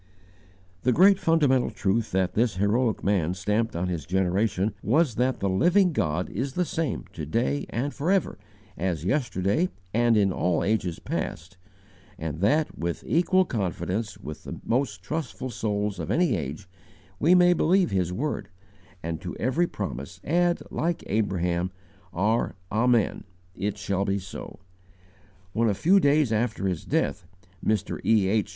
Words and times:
The 0.81 0.91
great 0.91 1.19
fundamental 1.19 1.69
truth 1.69 2.09
that 2.11 2.33
this 2.33 2.55
heroic 2.55 3.03
man 3.03 3.35
stamped 3.35 3.75
on 3.75 3.87
his 3.87 4.07
generation 4.07 4.73
was 4.81 5.13
that 5.13 5.39
the 5.41 5.47
Living 5.47 5.93
God 5.93 6.27
is 6.31 6.53
the 6.53 6.65
same 6.65 7.05
to 7.13 7.23
day 7.23 7.67
and 7.69 7.93
forever 7.93 8.39
as 8.75 9.05
yesterday 9.05 9.69
and 9.93 10.17
in 10.17 10.31
all 10.33 10.63
ages 10.63 10.97
past, 10.97 11.55
and 12.17 12.39
that, 12.39 12.75
with 12.79 13.03
equal 13.05 13.45
confidence 13.45 14.17
with 14.17 14.43
the 14.43 14.59
most 14.65 15.03
trustful 15.03 15.51
souls 15.51 15.99
of 15.99 16.09
any 16.09 16.35
age, 16.35 16.67
we 17.19 17.35
may 17.35 17.53
believe 17.53 17.91
His 17.91 18.11
word, 18.11 18.49
and 19.03 19.21
to 19.21 19.35
every 19.35 19.67
promise 19.67 20.19
add, 20.23 20.63
like 20.71 21.03
Abraham, 21.05 21.69
our 22.11 22.55
'Amen' 22.71 23.23
IT 23.53 23.77
SHALL 23.77 24.05
BE 24.05 24.17
SO!* 24.17 24.57
When, 25.53 25.69
a 25.69 25.75
few 25.75 25.99
days 25.99 26.33
after 26.33 26.65
his 26.65 26.85
death, 26.85 27.27
Mr. 27.63 28.03
E. 28.03 28.27
H. 28.29 28.49